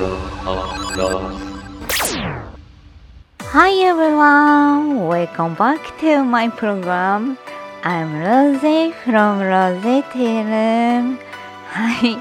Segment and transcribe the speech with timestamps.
[0.00, 0.16] Bottle
[0.48, 2.16] of Rose.
[3.52, 7.36] Hi everyone, welcome back to my program.
[7.84, 11.18] I'm Rosie from Rosie Tea Room.
[11.66, 12.16] はい。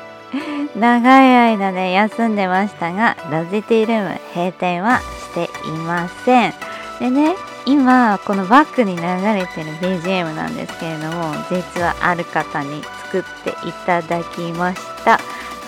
[0.78, 6.54] 長い間ね、休んでましたが、ロゼティールーム閉店はしていません。
[7.00, 7.36] でね、
[7.66, 15.18] 今、このバックに流れてる BGM なんですけれども、実はある方に作っていただきました。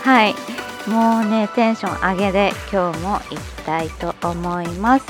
[0.04, 0.36] はい。
[0.88, 5.06] もうね、テンション上げで今日も行きたいと思います。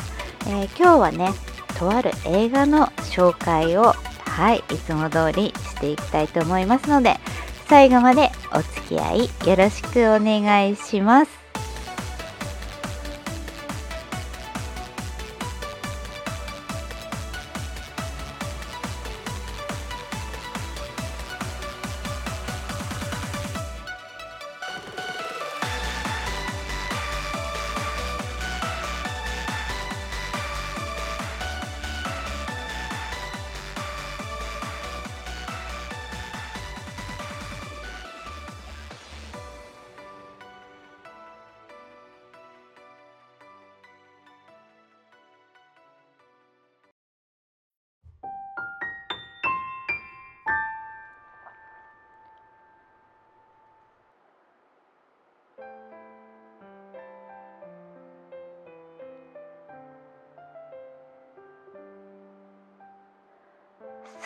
[0.48, 1.30] えー今日はね
[1.78, 3.94] とある映画の紹介を
[4.26, 7.20] はいいつも通りしていきたいと思いますので
[7.68, 11.41] 最後までお付き合いよろしくお願いします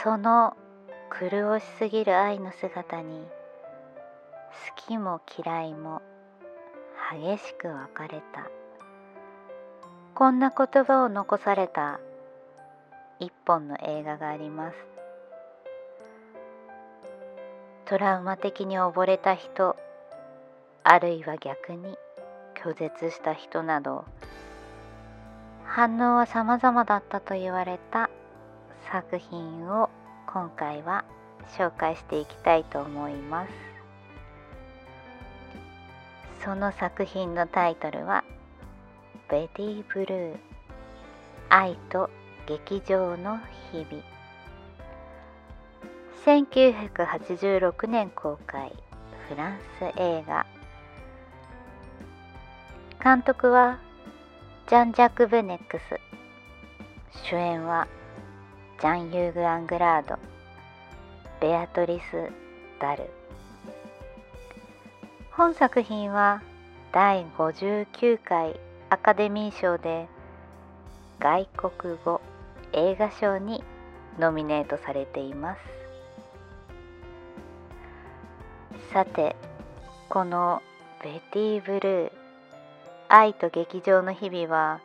[0.05, 0.55] その
[1.19, 3.23] 狂しすぎる愛の姿に
[4.77, 6.03] 好きも嫌いも
[7.11, 8.47] 激しく分かれた。
[10.13, 11.99] こんな言葉を残された
[13.19, 14.77] 一本の映画があります。
[17.85, 19.75] トラウマ的に溺れた人
[20.83, 21.97] あるいは逆に
[22.63, 24.05] 拒絶した人など
[25.63, 28.11] 反応は様々だったと言われた
[28.91, 29.89] 作品を
[30.27, 31.05] 今回は
[31.57, 33.51] 紹介していきたいと思います。
[36.43, 38.23] その作品のタイトルは
[39.29, 40.37] 「ベティ・ブルー
[41.49, 42.09] 愛と
[42.45, 43.39] 劇場の
[43.71, 44.03] 日々」
[46.25, 48.71] 1986年公開
[49.27, 50.45] フランス映画。
[53.03, 53.79] 監督は
[54.67, 55.99] ジャン・ジャック・ベネックス。
[57.27, 57.87] 主演は
[58.77, 60.19] ジャン・ユーグ・アングラード。
[61.39, 62.29] ベアトリス・
[62.77, 63.09] ダル。
[65.31, 66.41] 本作品は
[66.91, 68.59] 第59回
[68.89, 70.07] アカデミー賞で
[71.19, 72.19] 外国語
[72.73, 73.63] 映画賞に
[74.19, 75.61] ノミネートされています。
[78.91, 79.37] さて
[80.09, 80.61] この
[81.01, 82.11] 「ベティ・ブルー。
[83.07, 84.81] 愛と劇場の日々」は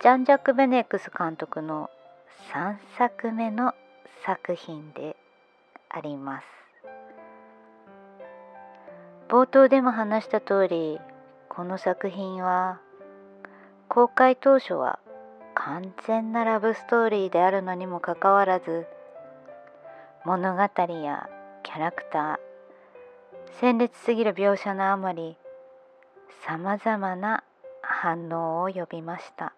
[0.00, 1.90] ジャン・ジャック・ベネックス監督の
[2.52, 3.74] 3作目の
[4.24, 5.16] 作品で
[5.88, 6.46] あります。
[9.28, 11.00] 冒頭でも話した通り
[11.48, 12.80] この作品は
[13.88, 14.98] 公開当初は
[15.54, 18.86] 完全なラブストーリーであるのにもかかわらず
[20.24, 21.28] 物語や
[21.62, 25.36] キャラクター鮮烈すぎる描写のあまり
[26.46, 27.44] さまざまな
[27.82, 29.54] 反応を呼びました。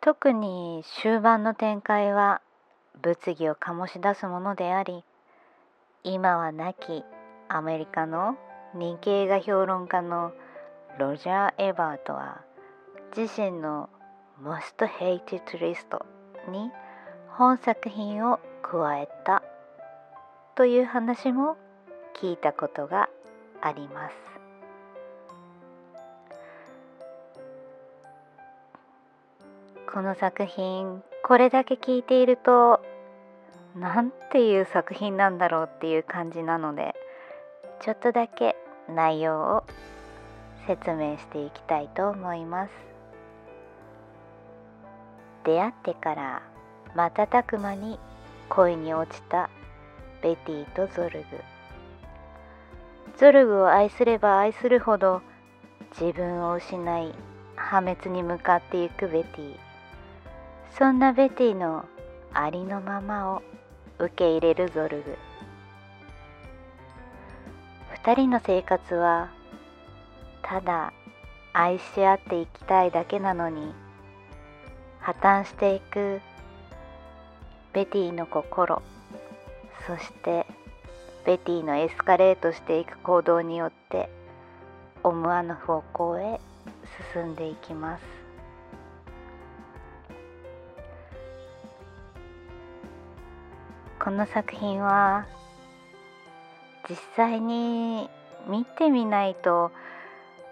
[0.00, 2.40] 特に終盤の展開は
[3.02, 5.04] 物議を醸し出すものであり
[6.04, 7.04] 今は亡き
[7.48, 8.36] アメリカの
[8.74, 10.32] 人気映画評論家の
[10.98, 12.42] ロジャー・エバートは
[13.16, 13.88] 自身の
[14.42, 16.04] Most Hated List
[16.50, 16.70] に
[17.28, 19.42] 本作品を加えた
[20.54, 21.56] という話も
[22.20, 23.08] 聞いたことが
[23.60, 24.37] あります。
[29.98, 32.80] この作品これだけ聞いていると
[33.74, 36.94] なんていう作品なんだろうっていう感じなので
[37.80, 38.54] ちょっとだけ
[38.88, 39.64] 内容を
[40.68, 42.70] 説明していきたいと思います。
[45.44, 46.42] 出会ってから
[46.94, 47.98] 瞬く間に
[48.50, 49.50] 恋に落ちた
[50.22, 51.26] ベティとゾルグ。
[53.18, 55.22] ゾルグを愛すれば愛するほど
[56.00, 57.12] 自分を失い
[57.56, 59.67] 破滅に向かっていくベティ。
[60.76, 61.84] そんなベティの
[62.32, 63.42] ありのままを
[63.98, 65.16] 受け入れるゾルグ。
[67.92, 69.30] 二人の生活は
[70.42, 70.92] ただ
[71.52, 73.72] 愛し合っていきたいだけなのに
[75.00, 76.20] 破綻していく
[77.72, 78.82] ベティの心
[79.86, 80.46] そして
[81.26, 84.08] ベティのエスカレートしていく行動によって
[85.02, 86.40] 思わぬ方向へ
[87.12, 88.17] 進んでいきます。
[94.08, 95.26] この作品は
[96.88, 98.08] 実際に
[98.48, 99.70] 見てみないと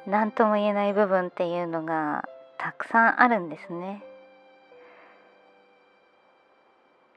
[0.06, 4.02] 何とも言えない部分っていうのがたくさんあるんですね。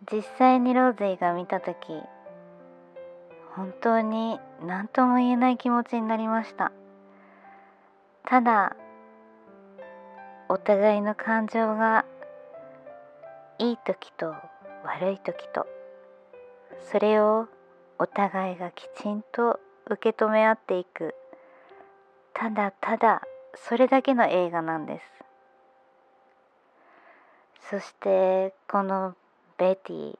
[0.10, 1.76] 実際にローゼイが見た時
[3.54, 6.72] 本当に何とも言えない気持ちになりました。
[8.26, 8.78] ただ
[10.48, 12.06] お互いの感情が
[13.58, 14.34] いい時と
[14.86, 15.68] 悪い時と
[16.82, 17.48] それを
[17.98, 19.60] お互いがきちんと
[19.90, 21.14] 受け止め合っていく。
[22.34, 23.22] ただただ
[23.56, 25.20] それだけの映画なんです。
[27.70, 29.16] そしてこの
[29.58, 30.18] ベティ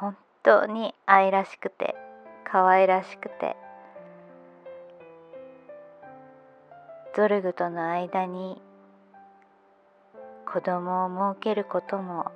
[0.00, 1.94] 本当に愛らしくて
[2.44, 3.56] 可愛らしくて
[7.14, 8.62] ゾルグとの間に
[10.50, 12.32] 子供を設けることも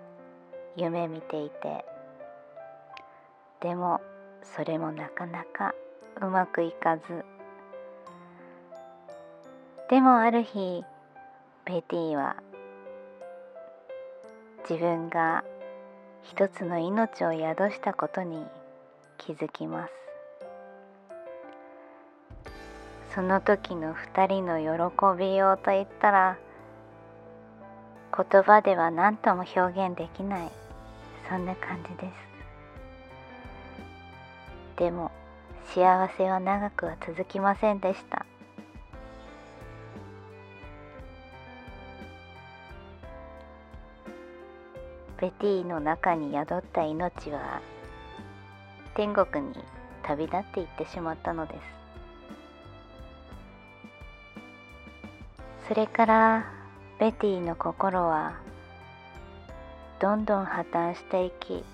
[0.76, 1.86] 夢見ていて
[3.62, 4.00] でも
[4.42, 5.72] それもなかなか
[6.20, 7.24] うまくいかず。
[9.88, 10.82] でもある日
[11.64, 12.36] ベティは
[14.68, 15.44] 自分が
[16.22, 18.44] 一つの命を宿したことに
[19.18, 19.92] 気づきます。
[23.14, 26.38] その時の二人の喜びようといったら
[28.16, 30.50] 言葉では何とも表現できない。
[31.28, 32.31] そんな感じです。
[34.76, 35.10] でも
[35.74, 38.26] 幸せは長くは続きませんでした。
[45.20, 47.60] ベティの中に宿った命は
[48.94, 49.54] 天国に
[50.02, 51.60] 旅立っていってしまったのです。
[55.68, 56.52] それから
[56.98, 58.34] ベティの心は
[60.00, 61.64] どんどん破綻していき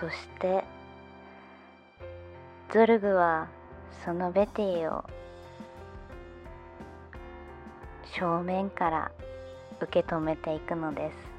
[0.00, 0.64] そして
[2.72, 3.48] ゾルグは
[4.04, 5.04] そのベティを
[8.18, 9.12] 正面から
[9.80, 11.32] 受け止めていくのです。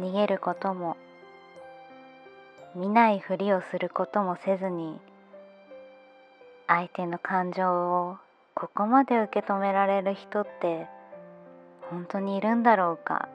[0.00, 0.96] 逃げることも
[2.74, 4.98] 見ないふりをすることもせずに
[6.66, 8.16] 相手の感情を
[8.54, 10.86] ここまで受け止められる人って
[11.92, 13.28] 本当にいるんだろうか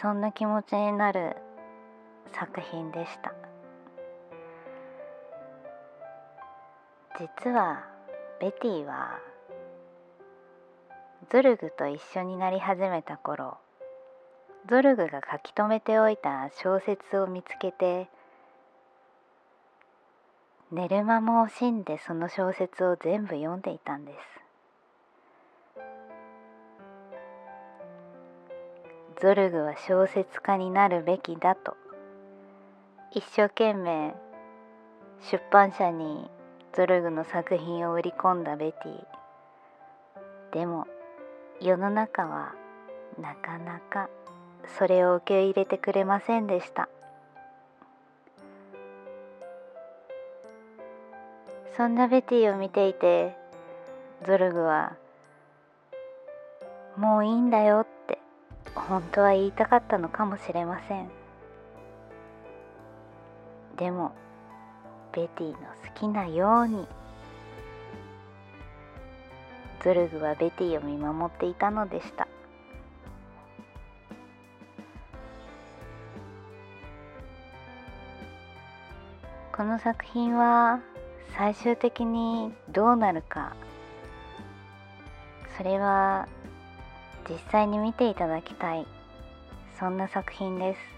[0.00, 1.36] そんな気持ちになる
[2.32, 3.34] 作品でした。
[7.18, 7.84] 実は
[8.40, 9.20] ベティは
[11.30, 13.58] ゾルグと一緒になり始めた頃
[14.68, 18.08] ゾルグが書き留めておいた小説を見つけて
[20.72, 24.43] 寝る間も惜しんでその小説を全部読んでいたんです
[29.24, 31.78] ゾルグは小説家になるべきだと。
[33.10, 34.14] 一生懸命
[35.30, 36.28] 出版社に
[36.74, 40.52] ゾルグの作品を売り込んだベティ。
[40.52, 40.86] でも
[41.58, 42.54] 世の中は
[43.18, 44.10] なかなか
[44.78, 46.90] それを受け入れてくれませんでした。
[51.78, 53.34] そんなベティを見ていて
[54.26, 54.96] ゾルグは
[56.98, 57.86] 「もういいんだよ」
[58.74, 61.08] 本当は言いたかったのかもしれません。
[63.76, 64.12] でも
[65.12, 65.58] ベティの好
[65.94, 66.86] きなように。
[69.82, 72.26] ゾルグはベティを見守っていたのでした。
[79.54, 80.80] この作品は
[81.36, 83.54] 最終的にどうなるか。
[85.56, 86.26] それは
[87.28, 88.86] 実際に見ていただきたい
[89.78, 90.94] そんな作品です。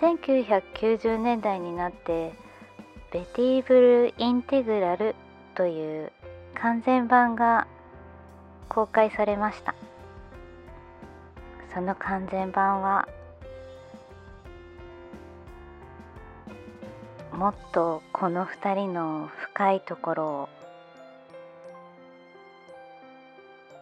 [0.00, 2.34] 1990年代になって
[3.12, 5.14] ベティブル・インテグラル
[5.54, 6.12] という
[6.54, 7.66] 完全版が
[8.68, 9.74] 公開されました。
[11.72, 13.08] その完全版は
[17.36, 20.48] もっとこの2人の深いところを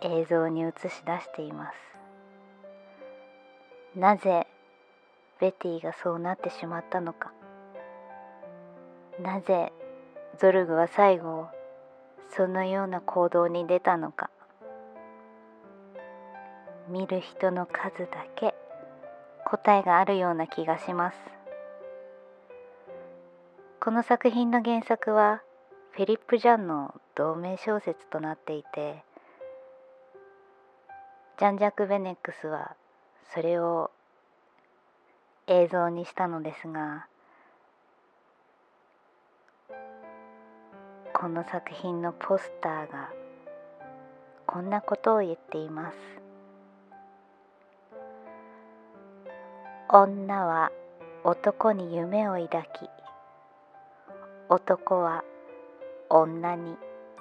[0.02, 0.72] 映像に映し
[1.06, 1.76] 出しています。
[3.96, 4.48] なぜ
[5.40, 7.32] ベティがそうなってしまったのか。
[9.22, 9.72] なぜ
[10.40, 11.46] ゾルグは最後
[12.30, 14.30] そのような行動に出たのか。
[16.88, 18.52] 見る人の数だけ
[19.44, 21.43] 答えがあるような気がします。
[23.84, 25.42] この作品の原作は
[25.90, 29.04] フェリップ・ジャンの同名小説となっていて
[31.38, 32.76] ジャン・ジャック・ベネックスは
[33.34, 33.90] それを
[35.48, 37.08] 映像にしたのですが
[41.12, 43.10] この作品のポスターが
[44.46, 45.96] こんなことを言っています。
[49.90, 50.72] 女は
[51.22, 53.03] 男に夢を抱き
[54.54, 55.24] 男は
[56.08, 56.76] 女に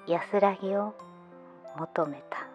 [0.05, 0.93] 安らぎを
[1.75, 2.47] 求めた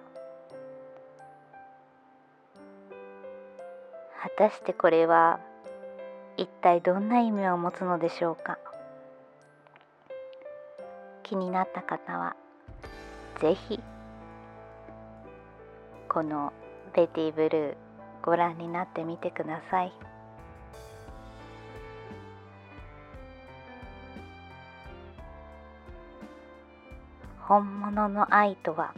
[4.23, 5.40] 果たしてこれは
[6.37, 8.56] 一体どんな意味を持つのでしょうか
[11.25, 12.37] 気になった方は
[13.40, 13.80] 是非
[16.08, 16.52] この
[16.94, 17.75] 「ベティブルー」
[18.23, 20.08] ご覧になってみてください。
[27.49, 28.93] 本物の愛とは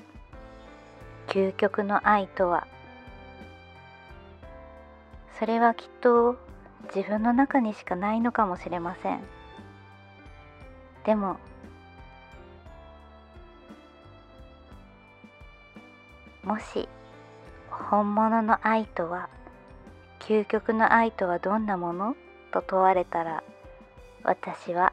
[1.29, 2.67] 究極の愛とは
[5.39, 6.37] それはきっと
[6.93, 9.21] 自分の中にしかないのかもしれません。
[11.07, 11.37] でも
[16.43, 16.89] もし
[17.71, 19.29] 本物の愛とは
[20.19, 22.17] 究極の愛とはどんなもの？
[22.51, 23.45] と問われたら
[24.25, 24.93] 私は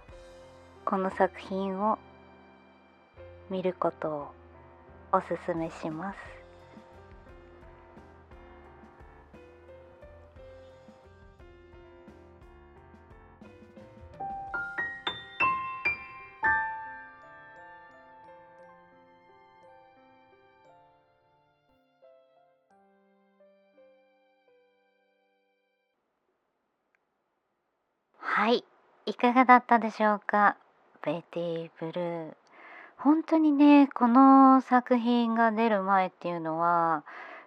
[0.86, 1.98] この作品を
[3.50, 4.28] 見ることを
[5.12, 6.18] おすすめします。
[28.20, 28.64] はい
[29.08, 30.58] いかがだったでしょうか？
[31.02, 32.47] ベティブルー。
[32.98, 37.04] 本当にねこの作品が出る前っていうのは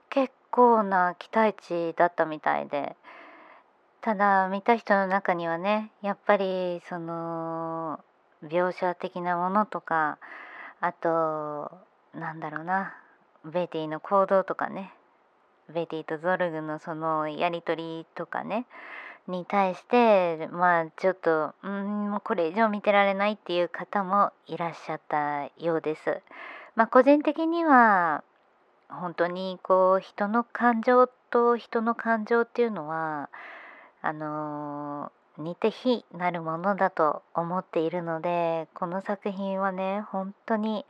[0.09, 2.97] 結構な期待値だったみたいで。
[4.03, 8.01] ただ見た人の中にはねやっぱりその
[8.43, 10.19] 描写的なものとか
[10.81, 11.71] あと
[12.19, 12.95] なんだろうな
[13.45, 14.95] ベティの行動とかね
[15.73, 18.65] ベティとゾルグのそのやり取りとかね
[19.31, 26.21] に対してまあちょっとうんもうこれ以上見てられないっていう方もいらっしゃったようです。
[26.77, 28.23] まあ、個人的には
[28.89, 33.29] 本当にこう人の感情と人の感情っていうのは
[34.03, 40.85] あの似て非なるものだと思っているのでこの作品はね本当に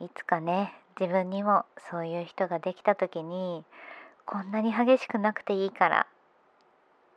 [0.00, 3.64] いつかね自分にもそういう人ができた時に
[4.24, 6.06] こんなに激しくなくていいから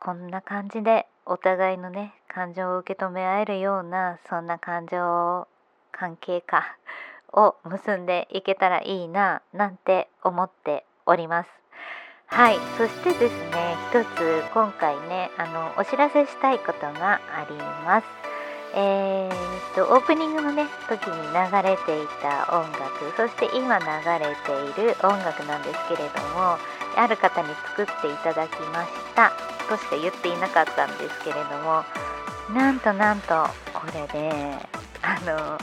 [0.00, 5.48] こんな感じでお互いのね感情を受け止め合えるようなそんな感情
[5.90, 6.76] 関係か
[7.32, 11.50] を結んでいけたらいいななんて思っております。
[12.26, 18.06] はいそしてですね一つ今回ねあのお知らせしたいことがあります。
[18.74, 23.84] えー、とオープニングのね時に流れていた音楽そして今流
[24.18, 24.36] れ
[24.74, 26.58] ている音楽なんですけれども
[26.96, 29.32] ある方に作っていただきました。
[29.68, 31.84] としか言っていなかったんですけれども
[32.54, 34.30] なんとなんとこれで
[35.02, 35.58] あの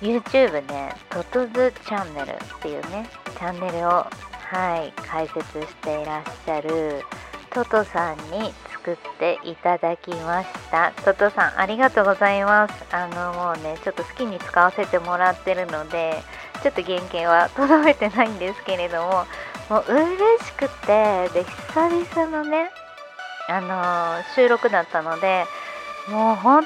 [0.00, 7.02] YouTube ねトトズチャンネルっていうねチャンネルをはい解説していらっしゃる
[7.52, 10.92] トトさんに作っていただきました。
[11.04, 12.74] トトさんありがとうございます。
[12.90, 16.22] あのもうねちょっと好きに使わせてもらってるので
[16.62, 19.26] ちょっと原型は 届いてないんですけれども
[19.70, 21.44] もう嬉しくてで
[21.74, 22.70] 久々のね
[23.48, 25.44] あのー、収録だったので
[26.08, 26.64] もう本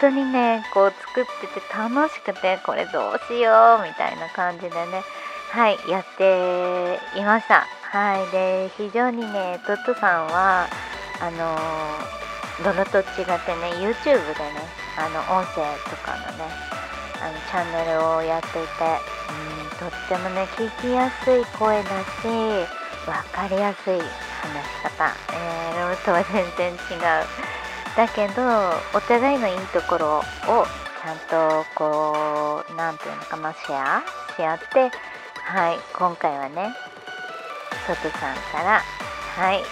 [0.00, 5.02] 当にねこう作ってて楽しくてこれどうしようみたいな感じでね
[5.50, 7.66] はいやっていました。
[7.90, 10.68] はいで非常にねトットさんは
[11.20, 13.04] あのー、ドロと違っ
[13.46, 16.44] てね YouTube でねあの音声とかのね
[17.20, 18.58] あのチャンネルをやっていて
[19.62, 19.67] うん。
[19.78, 22.26] とってもね聞きやすい声だし
[23.06, 26.78] 分かりやすい話し方、えー、ローとは全然違う。
[27.96, 28.42] だけど
[28.94, 34.02] お互いのいいところをちゃんとこう何て言うのかなシェア。
[34.36, 34.90] し合って
[35.44, 36.74] はい今回はね
[37.86, 38.82] トトさんから
[39.36, 39.62] はい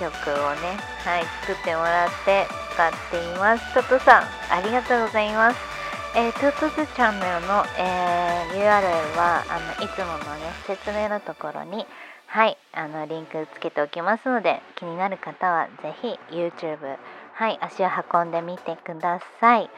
[0.00, 3.74] 曲をねはい作ってもらって使っています。
[3.74, 5.71] トトさんありがとうございます。
[6.14, 11.86] えー、トゥトゥトチャンネルの、えー、URL はあのいつものね説明のところに
[12.26, 16.98] はいあのリンクつけておきますので気になる方はぜひ YouTube
[17.32, 19.70] はい足を運んでみてください。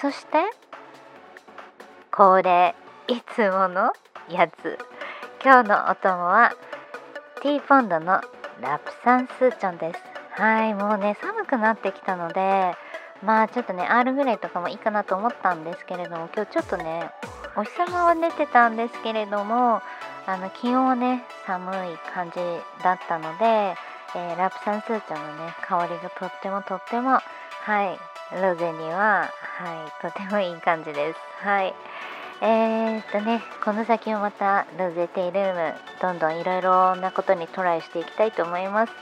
[0.00, 0.38] そして
[2.10, 2.74] 恒例
[3.08, 3.92] いつもの
[4.30, 4.78] やつ。
[5.44, 6.54] 今日のお供は
[7.42, 8.22] ティーポンドの
[8.62, 10.00] ラプサンスーチョンです。
[10.40, 12.74] はいもうね寒くなってきたので
[13.24, 17.10] まあちょっとね R ぐらいとかもいいかなと思ったんですけれども今日ちょっとね
[17.56, 19.80] お日様は出てたんですけれども
[20.26, 22.36] あの気温はね寒い感じ
[22.82, 23.74] だったので、
[24.14, 27.22] えー、ラプサンスーチョンのね香りがとってもとってもは
[27.84, 27.98] い
[28.40, 31.18] ロゼにははいとてもいい感じです。
[31.46, 31.74] はい。
[32.40, 38.92] えー、っとねこの先もまたロゼテイルームどんどんいろいろなことにトライしていきたいと思います。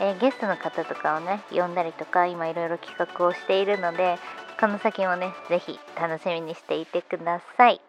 [0.00, 4.18] えー、ゲストの方とかをね呼んだりとか今いろいろ企画をしているので
[4.58, 7.80] この先もね是非楽しみにしていてください。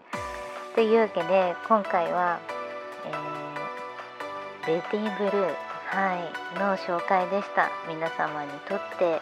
[0.75, 2.39] というわけで今回は、
[3.05, 5.55] えー、レディブルー、
[5.87, 7.69] はい、の紹介でした。
[7.89, 9.21] 皆様にとって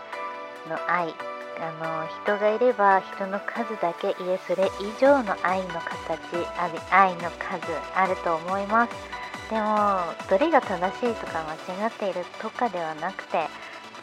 [0.70, 1.14] の愛。
[1.62, 9.19] あの人がいれば人の数だけいえそれ以上の愛の形ある愛の数あると思います。
[9.50, 13.48] でもどれが正しいとか間違っているとかではなくて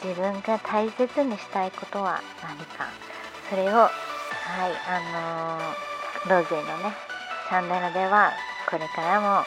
[0.03, 2.87] 自分が大切にしたいことは何か。
[3.49, 3.91] それをはい
[4.89, 5.59] あ
[6.29, 6.95] のー、ロゼのね
[7.49, 8.33] チャンネルでは
[8.69, 9.45] これからも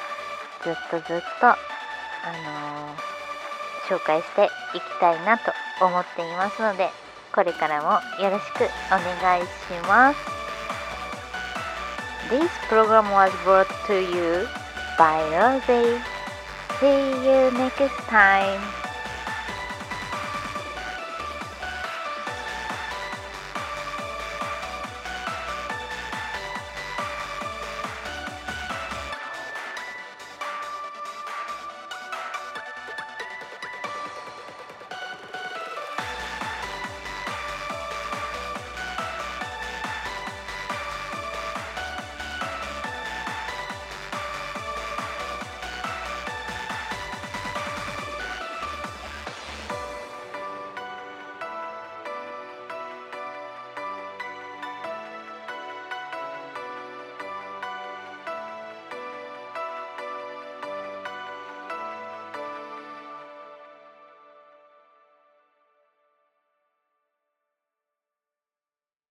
[0.63, 1.55] ずっとずっとあ
[2.29, 5.51] のー、紹介していきたいなと
[5.81, 6.89] 思っていますので
[7.33, 9.47] これからもよろしくお願いし
[9.87, 10.19] ます。
[12.29, 14.47] This program was brought to you
[14.99, 16.03] by Rosie.
[16.81, 18.78] See you next time.